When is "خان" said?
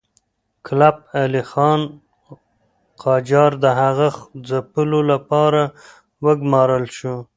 1.51-1.81